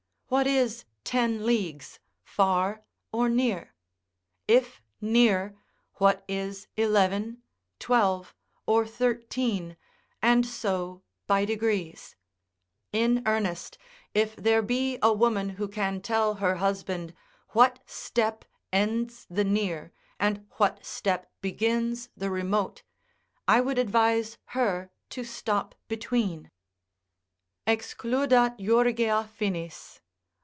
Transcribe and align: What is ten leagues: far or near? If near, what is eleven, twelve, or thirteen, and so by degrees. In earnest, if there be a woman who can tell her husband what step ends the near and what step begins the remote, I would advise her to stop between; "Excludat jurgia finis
What 0.33 0.47
is 0.47 0.85
ten 1.03 1.45
leagues: 1.45 1.99
far 2.23 2.85
or 3.11 3.27
near? 3.27 3.73
If 4.47 4.81
near, 5.01 5.57
what 5.95 6.23
is 6.25 6.67
eleven, 6.77 7.43
twelve, 7.79 8.33
or 8.65 8.87
thirteen, 8.87 9.75
and 10.21 10.45
so 10.45 11.03
by 11.27 11.43
degrees. 11.43 12.15
In 12.93 13.23
earnest, 13.25 13.77
if 14.13 14.33
there 14.37 14.61
be 14.61 14.97
a 15.01 15.11
woman 15.11 15.49
who 15.49 15.67
can 15.67 15.99
tell 15.99 16.35
her 16.35 16.55
husband 16.55 17.13
what 17.49 17.79
step 17.85 18.45
ends 18.71 19.27
the 19.29 19.43
near 19.43 19.91
and 20.17 20.47
what 20.51 20.85
step 20.85 21.29
begins 21.41 22.07
the 22.15 22.29
remote, 22.29 22.83
I 23.49 23.59
would 23.59 23.77
advise 23.77 24.37
her 24.55 24.91
to 25.09 25.25
stop 25.25 25.75
between; 25.89 26.51
"Excludat 27.67 28.57
jurgia 28.57 29.27
finis 29.35 29.97